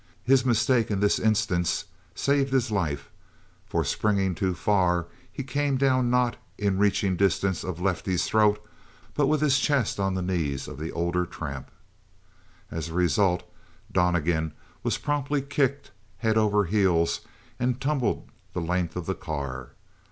[0.23, 3.11] His mistake in this instance saved his life,
[3.67, 8.57] for springing too far, he came down not in reaching distance of Lefty's throat,
[9.13, 11.69] but with his chest on the knees of the older tramp.
[12.71, 13.43] As a result,
[13.91, 17.21] Donnegan was promptly kicked head over heels
[17.59, 19.73] and tumbled the length of the car.